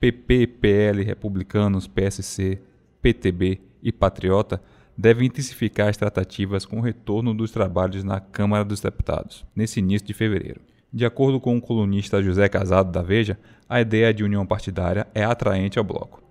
PP, 0.00 0.48
PL, 0.48 1.04
Republicanos, 1.04 1.86
PSC, 1.86 2.60
PTB 3.00 3.60
e 3.80 3.92
Patriota 3.92 4.60
devem 5.02 5.26
intensificar 5.26 5.88
as 5.88 5.96
tratativas 5.96 6.64
com 6.64 6.78
o 6.78 6.82
retorno 6.82 7.34
dos 7.34 7.50
trabalhos 7.50 8.02
na 8.02 8.20
Câmara 8.20 8.64
dos 8.64 8.80
Deputados, 8.80 9.44
nesse 9.54 9.80
início 9.80 10.06
de 10.06 10.14
fevereiro. 10.14 10.60
De 10.92 11.04
acordo 11.04 11.40
com 11.40 11.56
o 11.56 11.60
colunista 11.60 12.22
José 12.22 12.48
Casado 12.48 12.90
da 12.90 13.02
Veja, 13.02 13.38
a 13.68 13.80
ideia 13.80 14.14
de 14.14 14.24
união 14.24 14.46
partidária 14.46 15.06
é 15.14 15.24
atraente 15.24 15.78
ao 15.78 15.84
bloco 15.84 16.22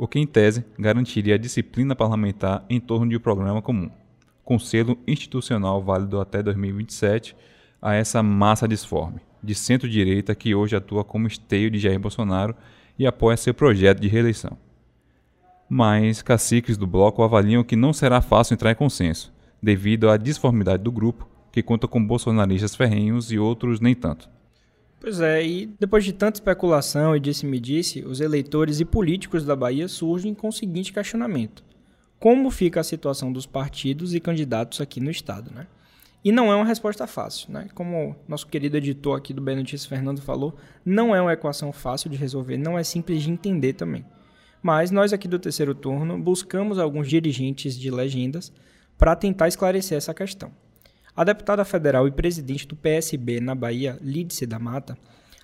o 0.00 0.08
que, 0.08 0.18
em 0.18 0.26
tese, 0.26 0.64
garantiria 0.78 1.34
a 1.34 1.38
disciplina 1.38 1.94
parlamentar 1.94 2.64
em 2.70 2.80
torno 2.80 3.10
de 3.10 3.18
um 3.18 3.20
programa 3.20 3.60
comum, 3.60 3.90
com 4.42 4.58
selo 4.58 4.96
institucional 5.06 5.82
válido 5.82 6.18
até 6.18 6.42
2027 6.42 7.36
a 7.82 7.92
essa 7.92 8.22
massa 8.22 8.66
disforme, 8.66 9.20
de 9.42 9.54
centro-direita 9.54 10.34
que 10.34 10.54
hoje 10.54 10.74
atua 10.74 11.04
como 11.04 11.26
esteio 11.26 11.70
de 11.70 11.78
Jair 11.78 12.00
Bolsonaro 12.00 12.56
e 12.98 13.06
apoia 13.06 13.36
seu 13.36 13.52
projeto 13.52 14.00
de 14.00 14.08
reeleição. 14.08 14.56
Mas 15.72 16.20
caciques 16.20 16.76
do 16.76 16.84
bloco 16.84 17.22
avaliam 17.22 17.62
que 17.62 17.76
não 17.76 17.92
será 17.92 18.20
fácil 18.20 18.54
entrar 18.54 18.72
em 18.72 18.74
consenso, 18.74 19.32
devido 19.62 20.10
à 20.10 20.16
disformidade 20.16 20.82
do 20.82 20.90
grupo, 20.90 21.28
que 21.52 21.62
conta 21.62 21.86
com 21.86 22.04
bolsonaristas 22.04 22.74
ferrenhos 22.74 23.30
e 23.30 23.38
outros 23.38 23.78
nem 23.78 23.94
tanto. 23.94 24.28
Pois 24.98 25.20
é, 25.20 25.46
e 25.46 25.66
depois 25.78 26.04
de 26.04 26.12
tanta 26.12 26.38
especulação 26.38 27.14
e 27.14 27.20
disse-me-disse, 27.20 28.02
os 28.02 28.20
eleitores 28.20 28.80
e 28.80 28.84
políticos 28.84 29.44
da 29.44 29.54
Bahia 29.54 29.86
surgem 29.86 30.34
com 30.34 30.48
o 30.48 30.52
seguinte 30.52 30.92
questionamento: 30.92 31.62
Como 32.18 32.50
fica 32.50 32.80
a 32.80 32.84
situação 32.84 33.32
dos 33.32 33.46
partidos 33.46 34.12
e 34.12 34.18
candidatos 34.18 34.80
aqui 34.80 34.98
no 35.00 35.08
estado, 35.08 35.52
né? 35.54 35.68
E 36.24 36.32
não 36.32 36.50
é 36.52 36.56
uma 36.56 36.66
resposta 36.66 37.06
fácil, 37.06 37.52
né? 37.52 37.68
Como 37.76 38.16
nosso 38.26 38.48
querido 38.48 38.76
editor 38.76 39.16
aqui 39.16 39.32
do 39.32 39.40
Bem 39.40 39.54
Notícias, 39.54 39.86
Fernando, 39.86 40.20
falou, 40.20 40.56
não 40.84 41.14
é 41.14 41.22
uma 41.22 41.32
equação 41.32 41.72
fácil 41.72 42.10
de 42.10 42.16
resolver, 42.16 42.58
não 42.58 42.76
é 42.76 42.82
simples 42.82 43.22
de 43.22 43.30
entender 43.30 43.74
também. 43.74 44.04
Mas 44.62 44.90
nós 44.90 45.12
aqui 45.12 45.26
do 45.26 45.38
terceiro 45.38 45.74
turno 45.74 46.18
buscamos 46.18 46.78
alguns 46.78 47.08
dirigentes 47.08 47.78
de 47.78 47.90
legendas 47.90 48.52
para 48.98 49.16
tentar 49.16 49.48
esclarecer 49.48 49.96
essa 49.96 50.12
questão. 50.12 50.52
A 51.16 51.24
deputada 51.24 51.64
federal 51.64 52.06
e 52.06 52.10
presidente 52.10 52.66
do 52.66 52.76
PSB 52.76 53.40
na 53.40 53.54
Bahia, 53.54 53.98
Lídice 54.00 54.46
da 54.46 54.58
Mata, 54.58 54.96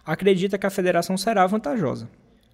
acredita 0.04 0.58
que 0.58 0.66
a 0.66 0.70
federação 0.70 1.16
será 1.16 1.46
vantajosa. 1.46 2.08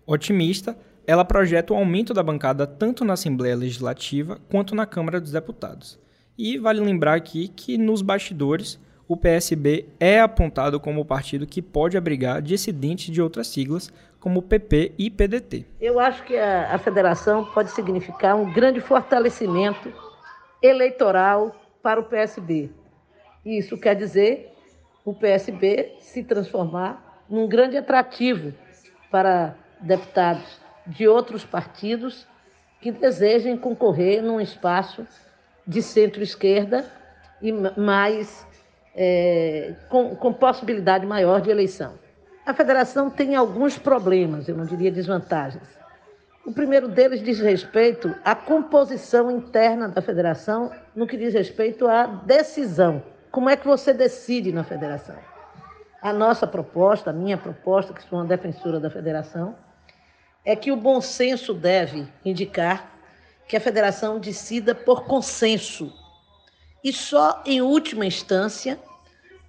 Otimista, 0.07 0.77
ela 1.07 1.25
projeta 1.25 1.73
o 1.73 1.77
aumento 1.77 2.15
da 2.15 2.23
bancada 2.23 2.67
tanto 2.67 3.05
na 3.05 3.15
Assembleia 3.15 3.57
Legislativa 3.57 4.41
quanto 4.49 4.75
na 4.75 4.87
Câmara 4.87 5.21
dos 5.21 5.33
Deputados. 5.33 5.99
E 6.39 6.57
vale 6.59 6.81
lembrar 6.81 7.15
aqui 7.15 7.49
que 7.49 7.77
nos 7.77 8.01
bastidores 8.03 8.79
o 9.13 9.17
PSB 9.17 9.91
é 10.01 10.21
apontado 10.21 10.81
como 10.81 11.03
o 11.03 11.05
partido 11.05 11.47
que 11.47 11.61
pode 11.61 11.99
abrigar 11.99 12.41
dissidentes 12.41 13.13
de 13.13 13.21
outras 13.21 13.47
siglas, 13.47 13.93
como 14.19 14.41
PP 14.41 14.95
e 14.97 15.11
PDT. 15.11 15.67
Eu 15.79 16.01
acho 16.01 16.25
que 16.25 16.35
a, 16.35 16.75
a 16.75 16.79
federação 16.79 17.45
pode 17.45 17.73
significar 17.73 18.35
um 18.37 18.51
grande 18.51 18.81
fortalecimento 18.81 19.93
eleitoral 20.63 21.55
para 21.83 22.01
o 22.01 22.05
PSB. 22.05 22.71
Isso 23.45 23.77
quer 23.77 23.95
dizer 23.97 24.51
o 25.05 25.13
PSB 25.13 25.97
se 25.99 26.25
transformar 26.25 27.23
num 27.29 27.47
grande 27.47 27.77
atrativo 27.77 28.55
para 29.11 29.55
deputados 29.79 30.59
de 30.87 31.07
outros 31.07 31.45
partidos 31.45 32.27
que 32.81 32.91
desejem 32.91 33.59
concorrer 33.59 34.23
num 34.23 34.41
espaço 34.41 35.07
de 35.67 35.83
centro-esquerda 35.83 36.91
e 37.43 37.53
mais 37.53 38.47
é, 38.95 39.75
com, 39.89 40.15
com 40.17 40.33
possibilidade 40.33 41.07
maior 41.07 41.41
de 41.41 41.51
eleição. 41.51 41.95
A 42.45 42.53
federação 42.53 43.09
tem 43.09 43.37
alguns 43.37 43.79
problemas, 43.79 44.49
eu 44.49 44.57
não 44.57 44.67
diria 44.67 44.91
desvantagens. 44.91 45.63
O 46.45 46.53
primeiro 46.53 46.89
deles 46.89 47.23
diz 47.23 47.39
respeito 47.39 48.13
à 48.25 48.35
composição 48.35 49.31
interna 49.31 49.89
da 49.89 50.03
federação, 50.03 50.73
no 50.95 51.07
que 51.07 51.17
diz 51.17 51.33
respeito 51.33 51.87
à 51.87 52.05
decisão. 52.05 53.01
Como 53.31 53.49
é 53.49 53.57
que 53.57 53.67
você 53.67 53.95
decide 53.95 54.53
na 54.53 54.65
federação? 54.65 55.17
A 56.03 56.13
nossa 56.13 56.45
proposta, 56.45 57.11
a 57.11 57.13
minha 57.13 57.39
proposta, 57.39 57.95
que 57.95 58.03
sou 58.03 58.19
uma 58.19 58.25
defensora 58.25 58.81
da 58.81 58.91
federação, 58.91 59.55
é 60.45 60.57
que 60.57 60.73
o 60.73 60.77
bom 60.77 61.01
senso 61.01 61.55
deve 61.55 62.09
indicar 62.25 62.91
que 63.47 63.57
a 63.57 63.61
federação 63.61 64.19
decida 64.19 64.75
por 64.75 65.05
consenso 65.05 65.93
e 66.83 66.93
só 66.93 67.43
em 67.47 67.63
última 67.63 68.07
instância 68.07 68.79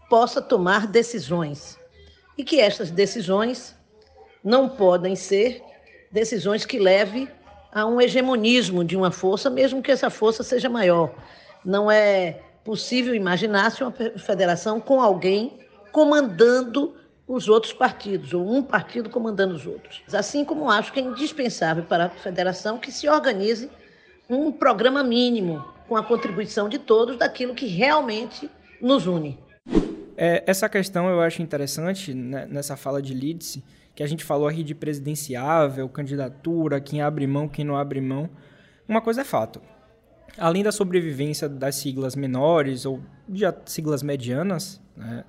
possa 0.09 0.41
tomar 0.41 0.87
decisões. 0.87 1.79
E 2.37 2.43
que 2.43 2.59
estas 2.59 2.91
decisões 2.91 3.75
não 4.43 4.69
podem 4.69 5.15
ser 5.15 5.63
decisões 6.11 6.65
que 6.65 6.77
levem 6.77 7.27
a 7.71 7.85
um 7.85 7.99
hegemonismo 7.99 8.83
de 8.83 8.95
uma 8.95 9.09
força, 9.09 9.49
mesmo 9.49 9.81
que 9.81 9.91
essa 9.91 10.09
força 10.09 10.43
seja 10.43 10.69
maior. 10.69 11.11
Não 11.65 11.89
é 11.89 12.39
possível 12.63 13.15
imaginar-se 13.15 13.83
uma 13.83 13.91
federação 13.91 14.79
com 14.79 15.01
alguém 15.01 15.59
comandando 15.91 16.95
os 17.27 17.47
outros 17.47 17.73
partidos, 17.73 18.33
ou 18.33 18.47
um 18.47 18.61
partido 18.61 19.09
comandando 19.09 19.55
os 19.55 19.65
outros. 19.65 20.01
Assim 20.13 20.45
como 20.45 20.69
acho 20.69 20.91
que 20.91 20.99
é 20.99 21.03
indispensável 21.03 21.83
para 21.83 22.05
a 22.05 22.09
federação 22.09 22.77
que 22.77 22.91
se 22.91 23.07
organize 23.09 23.69
um 24.29 24.51
programa 24.51 25.03
mínimo 25.03 25.72
com 25.87 25.95
a 25.95 26.03
contribuição 26.03 26.69
de 26.69 26.79
todos 26.79 27.17
daquilo 27.17 27.53
que 27.53 27.67
realmente 27.67 28.49
nos 28.81 29.07
une. 29.07 29.39
É, 30.15 30.43
essa 30.45 30.69
questão 30.69 31.09
eu 31.09 31.21
acho 31.21 31.41
interessante 31.41 32.13
né, 32.13 32.45
nessa 32.45 32.75
fala 32.75 33.01
de 33.01 33.13
Lídice, 33.13 33.63
que 33.95 34.03
a 34.03 34.07
gente 34.07 34.23
falou 34.23 34.47
aqui 34.47 34.63
de 34.63 34.75
presidenciável, 34.75 35.87
candidatura, 35.89 36.79
quem 36.79 37.01
abre 37.01 37.25
mão, 37.27 37.47
quem 37.47 37.65
não 37.65 37.75
abre 37.75 38.01
mão. 38.01 38.29
Uma 38.87 39.01
coisa 39.01 39.21
é 39.21 39.23
fato, 39.23 39.61
além 40.37 40.63
da 40.63 40.71
sobrevivência 40.71 41.47
das 41.47 41.75
siglas 41.75 42.15
menores 42.15 42.85
ou 42.85 43.01
de 43.27 43.45
siglas 43.65 44.03
medianas, 44.03 44.81
né, 44.95 45.23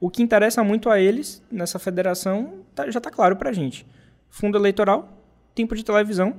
o 0.00 0.10
que 0.10 0.22
interessa 0.22 0.62
muito 0.62 0.90
a 0.90 1.00
eles 1.00 1.42
nessa 1.50 1.78
federação 1.78 2.64
tá, 2.74 2.90
já 2.90 2.98
está 2.98 3.10
claro 3.10 3.36
para 3.36 3.50
a 3.50 3.52
gente. 3.52 3.86
Fundo 4.28 4.56
eleitoral, 4.56 5.08
tempo 5.54 5.74
de 5.74 5.84
televisão 5.84 6.36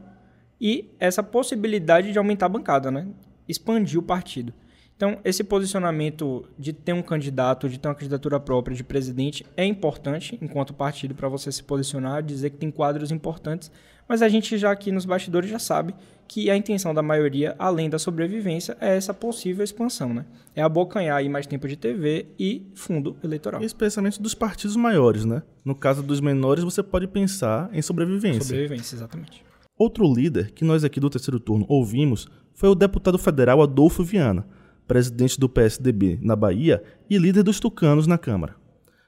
e 0.61 0.89
essa 0.99 1.21
possibilidade 1.21 2.11
de 2.11 2.17
aumentar 2.17 2.45
a 2.45 2.49
bancada, 2.49 2.91
né? 2.91 3.07
Expandir 3.49 3.99
o 3.99 4.03
partido. 4.03 4.53
Então, 4.95 5.17
esse 5.23 5.45
posicionamento 5.45 6.45
de 6.57 6.73
ter 6.73 6.91
um 6.91 7.01
candidato, 7.01 7.69
de 7.69 7.79
ter 7.79 7.87
uma 7.87 7.95
candidatura 7.95 8.37
própria 8.37 8.75
de 8.75 8.83
presidente 8.83 9.45
é 9.55 9.63
importante 9.63 10.37
enquanto 10.41 10.73
partido 10.73 11.15
para 11.15 11.29
você 11.29 11.49
se 11.51 11.63
posicionar, 11.63 12.21
dizer 12.21 12.49
que 12.49 12.57
tem 12.57 12.69
quadros 12.69 13.09
importantes, 13.09 13.71
mas 14.09 14.21
a 14.21 14.27
gente 14.27 14.57
já 14.57 14.71
aqui 14.71 14.91
nos 14.91 15.05
bastidores 15.05 15.49
já 15.49 15.57
sabe 15.57 15.95
que 16.27 16.49
a 16.49 16.57
intenção 16.57 16.93
da 16.93 17.01
maioria, 17.01 17.55
além 17.57 17.89
da 17.89 17.97
sobrevivência, 17.97 18.75
é 18.81 18.97
essa 18.97 19.13
possível 19.13 19.63
expansão, 19.63 20.13
né? 20.13 20.25
É 20.53 20.61
abocanhar 20.61 21.17
aí 21.17 21.29
mais 21.29 21.47
tempo 21.47 21.67
de 21.67 21.77
TV 21.77 22.27
e 22.37 22.67
fundo 22.75 23.15
eleitoral. 23.23 23.63
Especialmente 23.63 24.21
dos 24.21 24.35
partidos 24.35 24.75
maiores, 24.75 25.23
né? 25.23 25.43
No 25.63 25.75
caso 25.75 26.03
dos 26.03 26.19
menores, 26.19 26.63
você 26.63 26.83
pode 26.83 27.07
pensar 27.07 27.69
em 27.71 27.81
sobrevivência. 27.81 28.41
Sobrevivência, 28.41 28.95
exatamente. 28.95 29.43
Outro 29.77 30.13
líder 30.13 30.51
que 30.51 30.65
nós 30.65 30.83
aqui 30.83 30.99
do 30.99 31.09
terceiro 31.09 31.39
turno 31.39 31.65
ouvimos 31.69 32.27
foi 32.59 32.67
o 32.67 32.75
deputado 32.75 33.17
federal 33.17 33.61
Adolfo 33.61 34.03
Viana, 34.03 34.45
presidente 34.85 35.39
do 35.39 35.47
PSDB 35.47 36.19
na 36.21 36.35
Bahia 36.35 36.83
e 37.09 37.17
líder 37.17 37.41
dos 37.41 37.57
tucanos 37.57 38.05
na 38.05 38.17
Câmara. 38.17 38.57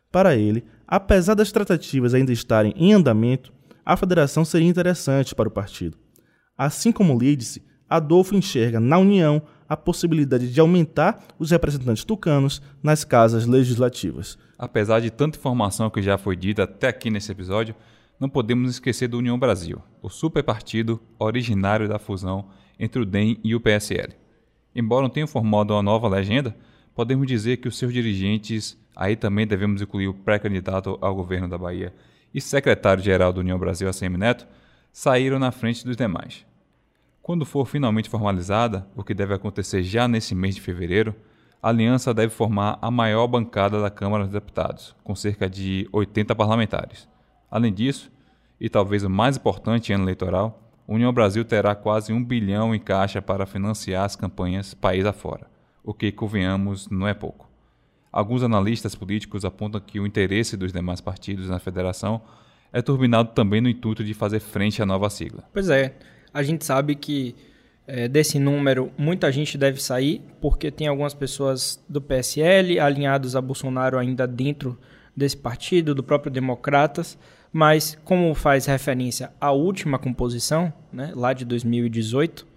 Para 0.09 0.37
ele, 0.37 0.63
apesar 0.87 1.33
das 1.33 1.51
tratativas 1.51 2.13
ainda 2.13 2.31
estarem 2.31 2.73
em 2.77 2.93
andamento, 2.93 3.51
a 3.85 3.97
federação 3.97 4.45
seria 4.45 4.69
interessante 4.69 5.35
para 5.35 5.49
o 5.49 5.51
partido. 5.51 5.97
Assim 6.57 6.93
como 6.93 7.19
Lídice, 7.19 7.61
Adolfo 7.89 8.35
enxerga 8.35 8.79
na 8.79 8.97
União 8.97 9.41
a 9.67 9.75
possibilidade 9.75 10.49
de 10.49 10.59
aumentar 10.61 11.21
os 11.37 11.51
representantes 11.51 12.05
tucanos 12.05 12.61
nas 12.81 13.03
casas 13.03 13.45
legislativas. 13.45 14.37
Apesar 14.57 15.01
de 15.01 15.11
tanta 15.11 15.37
informação 15.37 15.89
que 15.89 16.01
já 16.01 16.17
foi 16.17 16.37
dita 16.37 16.63
até 16.63 16.87
aqui 16.87 17.09
nesse 17.09 17.33
episódio, 17.33 17.75
não 18.17 18.29
podemos 18.29 18.71
esquecer 18.71 19.09
do 19.09 19.17
União 19.17 19.37
Brasil, 19.37 19.81
o 20.01 20.07
superpartido 20.07 21.01
originário 21.19 21.89
da 21.89 21.99
fusão 21.99 22.47
entre 22.81 22.99
o 22.99 23.05
DEM 23.05 23.39
e 23.43 23.53
o 23.53 23.61
PSL. 23.61 24.13
Embora 24.75 25.03
não 25.03 25.09
tenha 25.09 25.27
formado 25.27 25.71
uma 25.71 25.83
nova 25.83 26.07
legenda, 26.07 26.55
podemos 26.95 27.27
dizer 27.27 27.57
que 27.57 27.67
os 27.67 27.77
seus 27.77 27.93
dirigentes, 27.93 28.75
aí 28.95 29.15
também 29.15 29.45
devemos 29.45 29.81
incluir 29.81 30.07
o 30.07 30.13
pré-candidato 30.15 30.97
ao 30.99 31.13
governo 31.13 31.47
da 31.47 31.59
Bahia 31.59 31.93
e 32.33 32.41
secretário-geral 32.41 33.31
da 33.31 33.39
União 33.41 33.59
Brasil, 33.59 33.87
ACM 33.87 34.17
Neto, 34.17 34.47
saíram 34.91 35.37
na 35.37 35.51
frente 35.51 35.85
dos 35.85 35.95
demais. 35.95 36.45
Quando 37.21 37.45
for 37.45 37.67
finalmente 37.67 38.09
formalizada, 38.09 38.87
o 38.95 39.03
que 39.03 39.13
deve 39.13 39.33
acontecer 39.33 39.83
já 39.83 40.07
nesse 40.07 40.33
mês 40.33 40.55
de 40.55 40.61
fevereiro, 40.61 41.13
a 41.61 41.69
aliança 41.69 42.13
deve 42.13 42.33
formar 42.33 42.79
a 42.81 42.89
maior 42.89 43.27
bancada 43.27 43.79
da 43.79 43.91
Câmara 43.91 44.23
dos 44.23 44.33
Deputados, 44.33 44.95
com 45.03 45.13
cerca 45.13 45.47
de 45.47 45.87
80 45.91 46.33
parlamentares. 46.33 47.07
Além 47.49 47.71
disso, 47.71 48.11
e 48.59 48.67
talvez 48.69 49.03
o 49.03 49.09
mais 49.09 49.37
importante 49.37 49.93
ano 49.93 50.05
eleitoral, 50.05 50.70
União 50.93 51.13
Brasil 51.13 51.45
terá 51.45 51.73
quase 51.73 52.11
um 52.11 52.23
bilhão 52.23 52.75
em 52.75 52.79
caixa 52.79 53.21
para 53.21 53.45
financiar 53.45 54.03
as 54.03 54.15
campanhas 54.15 54.73
país 54.73 55.05
afora, 55.05 55.47
o 55.83 55.93
que, 55.93 56.11
convenhamos, 56.11 56.89
não 56.89 57.07
é 57.07 57.13
pouco. 57.13 57.49
Alguns 58.11 58.43
analistas 58.43 58.93
políticos 58.93 59.45
apontam 59.45 59.79
que 59.79 59.99
o 59.99 60.05
interesse 60.05 60.57
dos 60.57 60.73
demais 60.73 60.99
partidos 60.99 61.47
na 61.47 61.59
federação 61.59 62.21
é 62.73 62.81
turbinado 62.81 63.29
também 63.33 63.61
no 63.61 63.69
intuito 63.69 64.03
de 64.03 64.13
fazer 64.13 64.41
frente 64.41 64.81
à 64.81 64.85
nova 64.85 65.09
sigla. 65.09 65.43
Pois 65.53 65.69
é, 65.69 65.95
a 66.33 66.43
gente 66.43 66.65
sabe 66.65 66.95
que 66.95 67.35
é, 67.87 68.09
desse 68.09 68.37
número 68.37 68.91
muita 68.97 69.31
gente 69.31 69.57
deve 69.57 69.81
sair, 69.81 70.21
porque 70.41 70.69
tem 70.69 70.87
algumas 70.87 71.13
pessoas 71.13 71.81
do 71.87 72.01
PSL 72.01 72.79
alinhados 72.79 73.35
a 73.35 73.41
Bolsonaro 73.41 73.97
ainda 73.97 74.27
dentro 74.27 74.77
desse 75.15 75.37
partido, 75.37 75.95
do 75.95 76.03
próprio 76.03 76.31
Democratas, 76.31 77.17
mas 77.51 77.97
como 78.05 78.33
faz 78.33 78.65
referência 78.65 79.31
à 79.39 79.51
última 79.51 79.99
composição, 79.99 80.71
né, 80.91 81.11
lá 81.15 81.33
de 81.33 81.43
2018, 81.45 82.47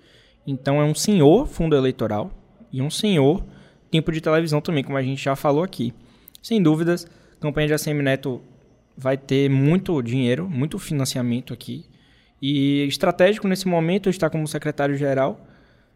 então 0.46 0.80
é 0.80 0.84
um 0.84 0.94
senhor 0.94 1.46
fundo 1.46 1.74
eleitoral 1.74 2.30
e 2.72 2.80
um 2.82 2.90
senhor 2.90 3.44
tempo 3.90 4.12
de 4.12 4.20
televisão 4.20 4.60
também, 4.60 4.84
como 4.84 4.98
a 4.98 5.02
gente 5.02 5.22
já 5.22 5.34
falou 5.36 5.62
aqui. 5.62 5.92
Sem 6.42 6.62
dúvidas, 6.62 7.06
a 7.36 7.40
campanha 7.40 7.68
de 7.68 7.74
ACM 7.74 8.02
Neto 8.02 8.42
vai 8.96 9.16
ter 9.16 9.48
muito 9.48 10.00
dinheiro, 10.02 10.48
muito 10.48 10.78
financiamento 10.78 11.52
aqui. 11.52 11.86
E 12.40 12.86
estratégico 12.86 13.48
nesse 13.48 13.66
momento 13.66 14.10
está 14.10 14.28
como 14.28 14.46
secretário-geral, 14.46 15.40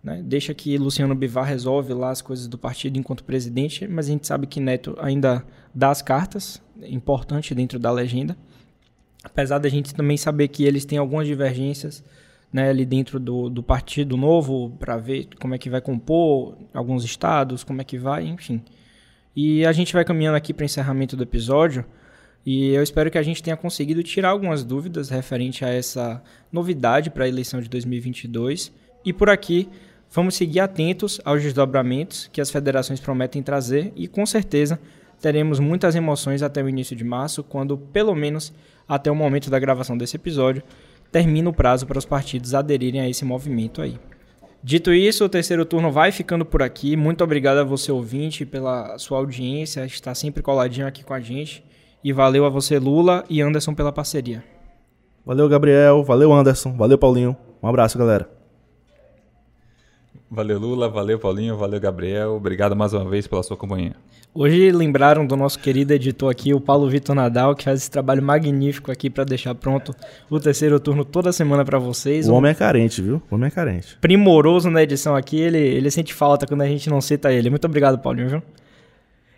né? 0.02 0.22
deixa 0.24 0.54
que 0.54 0.78
Luciano 0.78 1.14
Bivar 1.14 1.44
resolve 1.44 1.92
lá 1.92 2.10
as 2.10 2.22
coisas 2.22 2.48
do 2.48 2.56
partido 2.56 2.98
enquanto 2.98 3.24
presidente, 3.24 3.86
mas 3.86 4.06
a 4.06 4.12
gente 4.12 4.26
sabe 4.26 4.46
que 4.46 4.60
Neto 4.60 4.96
ainda 5.00 5.44
dá 5.74 5.90
as 5.90 6.00
cartas, 6.00 6.62
importante 6.82 7.54
dentro 7.54 7.78
da 7.78 7.90
legenda. 7.90 8.36
Apesar 9.28 9.58
da 9.58 9.68
gente 9.68 9.94
também 9.94 10.16
saber 10.16 10.48
que 10.48 10.64
eles 10.64 10.84
têm 10.84 10.98
algumas 10.98 11.26
divergências 11.26 12.02
né, 12.52 12.70
ali 12.70 12.84
dentro 12.84 13.20
do, 13.20 13.48
do 13.48 13.62
Partido 13.62 14.16
Novo 14.16 14.70
para 14.78 14.96
ver 14.96 15.28
como 15.40 15.54
é 15.54 15.58
que 15.58 15.68
vai 15.68 15.80
compor 15.80 16.56
alguns 16.72 17.04
estados, 17.04 17.62
como 17.62 17.80
é 17.80 17.84
que 17.84 17.98
vai, 17.98 18.26
enfim. 18.26 18.62
E 19.36 19.64
a 19.64 19.72
gente 19.72 19.92
vai 19.92 20.04
caminhando 20.04 20.36
aqui 20.36 20.52
para 20.52 20.62
o 20.62 20.66
encerramento 20.66 21.16
do 21.16 21.22
episódio. 21.22 21.84
E 22.44 22.70
eu 22.70 22.82
espero 22.82 23.10
que 23.10 23.18
a 23.18 23.22
gente 23.22 23.42
tenha 23.42 23.56
conseguido 23.56 24.02
tirar 24.02 24.30
algumas 24.30 24.64
dúvidas 24.64 25.10
referente 25.10 25.64
a 25.64 25.68
essa 25.68 26.22
novidade 26.50 27.10
para 27.10 27.24
a 27.24 27.28
eleição 27.28 27.60
de 27.60 27.68
2022. 27.68 28.72
E 29.04 29.12
por 29.12 29.28
aqui, 29.28 29.68
vamos 30.10 30.34
seguir 30.34 30.60
atentos 30.60 31.20
aos 31.24 31.42
desdobramentos 31.42 32.28
que 32.32 32.40
as 32.40 32.50
federações 32.50 33.00
prometem 33.00 33.42
trazer 33.42 33.92
e 33.94 34.08
com 34.08 34.24
certeza 34.24 34.80
teremos 35.20 35.58
muitas 35.58 35.94
emoções 35.94 36.42
até 36.42 36.62
o 36.62 36.68
início 36.68 36.96
de 36.96 37.04
março, 37.04 37.42
quando 37.42 37.76
pelo 37.76 38.14
menos 38.14 38.52
até 38.88 39.10
o 39.10 39.14
momento 39.14 39.50
da 39.50 39.58
gravação 39.58 39.96
desse 39.96 40.16
episódio, 40.16 40.62
termina 41.12 41.50
o 41.50 41.52
prazo 41.52 41.86
para 41.86 41.98
os 41.98 42.04
partidos 42.04 42.54
aderirem 42.54 43.00
a 43.00 43.08
esse 43.08 43.24
movimento 43.24 43.82
aí. 43.82 43.98
Dito 44.62 44.92
isso, 44.92 45.24
o 45.24 45.28
terceiro 45.28 45.64
turno 45.64 45.92
vai 45.92 46.10
ficando 46.10 46.44
por 46.44 46.62
aqui. 46.62 46.96
Muito 46.96 47.22
obrigado 47.22 47.58
a 47.58 47.64
você, 47.64 47.92
ouvinte, 47.92 48.44
pela 48.44 48.98
sua 48.98 49.18
audiência, 49.18 49.84
está 49.84 50.14
sempre 50.14 50.42
coladinho 50.42 50.86
aqui 50.86 51.04
com 51.04 51.14
a 51.14 51.20
gente. 51.20 51.64
E 52.02 52.12
valeu 52.12 52.44
a 52.44 52.48
você, 52.48 52.78
Lula 52.78 53.24
e 53.28 53.40
Anderson, 53.40 53.74
pela 53.74 53.92
parceria. 53.92 54.42
Valeu, 55.24 55.48
Gabriel. 55.48 56.02
Valeu, 56.02 56.32
Anderson. 56.32 56.76
Valeu, 56.76 56.96
Paulinho. 56.96 57.36
Um 57.62 57.68
abraço, 57.68 57.98
galera. 57.98 58.37
Valeu, 60.30 60.58
Lula. 60.58 60.88
Valeu, 60.88 61.18
Paulinho. 61.18 61.56
Valeu, 61.56 61.80
Gabriel. 61.80 62.32
Obrigado 62.32 62.76
mais 62.76 62.92
uma 62.92 63.08
vez 63.08 63.26
pela 63.26 63.42
sua 63.42 63.56
companhia. 63.56 63.94
Hoje 64.34 64.70
lembraram 64.70 65.26
do 65.26 65.34
nosso 65.36 65.58
querido 65.58 65.92
editor 65.92 66.30
aqui, 66.30 66.52
o 66.52 66.60
Paulo 66.60 66.88
Vitor 66.88 67.14
Nadal, 67.14 67.56
que 67.56 67.64
faz 67.64 67.80
esse 67.80 67.90
trabalho 67.90 68.22
magnífico 68.22 68.92
aqui 68.92 69.08
para 69.08 69.24
deixar 69.24 69.54
pronto 69.54 69.94
o 70.28 70.38
terceiro 70.38 70.78
turno 70.78 71.04
toda 71.04 71.32
semana 71.32 71.64
para 71.64 71.78
vocês. 71.78 72.28
O 72.28 72.34
homem 72.34 72.50
é 72.50 72.54
carente, 72.54 73.00
viu? 73.00 73.22
O 73.30 73.34
homem 73.34 73.48
é 73.48 73.50
carente. 73.50 73.96
Primoroso 74.00 74.70
na 74.70 74.82
edição 74.82 75.16
aqui, 75.16 75.40
ele, 75.40 75.58
ele 75.58 75.90
sente 75.90 76.12
falta 76.12 76.46
quando 76.46 76.60
a 76.60 76.66
gente 76.66 76.90
não 76.90 77.00
cita 77.00 77.32
ele. 77.32 77.50
Muito 77.50 77.64
obrigado, 77.64 77.98
Paulinho, 77.98 78.28
viu? 78.28 78.42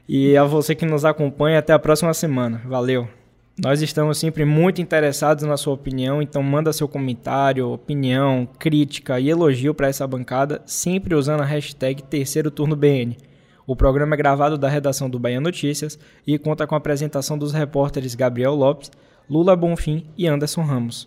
E 0.09 0.37
a 0.37 0.45
você 0.45 0.75
que 0.75 0.85
nos 0.85 1.05
acompanha, 1.05 1.61
até 1.61 1.73
a 1.73 1.79
próxima 1.79 2.13
semana. 2.13 2.61
Valeu! 2.67 3.20
Nós 3.63 3.83
estamos 3.83 4.17
sempre 4.17 4.47
muito 4.47 4.81
interessados 4.81 5.45
na 5.45 5.55
sua 5.55 5.75
opinião, 5.75 6.23
então 6.23 6.43
manda 6.43 6.73
seu 6.73 6.89
comentário, 6.89 7.69
opinião, 7.69 8.49
crítica 8.59 9.21
e 9.21 9.29
elogio 9.29 9.75
para 9.75 9.87
essa 9.87 10.07
bancada, 10.07 10.63
sempre 10.65 11.15
usando 11.15 11.43
a 11.43 11.45
hashtag 11.45 12.03
Terceiro 12.05 12.51
Turno 12.51 12.75
BN. 12.75 13.19
O 13.67 13.77
programa 13.77 14.15
é 14.15 14.17
gravado 14.17 14.57
da 14.57 14.67
redação 14.67 15.11
do 15.11 15.19
Bahia 15.19 15.43
Notícias 15.43 15.99
e 16.27 16.39
conta 16.39 16.67
com 16.67 16.75
a 16.75 16.79
apresentação 16.79 17.37
dos 17.37 17.53
repórteres 17.53 18.15
Gabriel 18.15 18.55
Lopes, 18.55 18.91
Lula 19.29 19.55
Bonfim 19.55 20.07
e 20.17 20.27
Anderson 20.27 20.63
Ramos. 20.63 21.07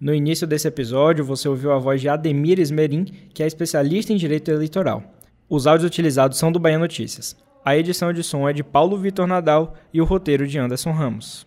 No 0.00 0.14
início 0.14 0.46
desse 0.46 0.68
episódio, 0.68 1.22
você 1.22 1.50
ouviu 1.50 1.70
a 1.72 1.78
voz 1.78 2.00
de 2.00 2.08
Ademir 2.08 2.58
Esmerim, 2.58 3.04
que 3.34 3.42
é 3.42 3.46
especialista 3.46 4.10
em 4.10 4.16
direito 4.16 4.50
eleitoral. 4.50 5.02
Os 5.50 5.66
áudios 5.66 5.86
utilizados 5.86 6.38
são 6.38 6.50
do 6.50 6.58
Bahia 6.58 6.78
Notícias. 6.78 7.36
A 7.62 7.76
edição 7.76 8.10
de 8.10 8.22
som 8.22 8.48
é 8.48 8.54
de 8.54 8.64
Paulo 8.64 8.96
Vitor 8.96 9.26
Nadal 9.26 9.74
e 9.92 10.00
o 10.00 10.04
roteiro 10.06 10.46
de 10.46 10.58
Anderson 10.58 10.92
Ramos. 10.92 11.46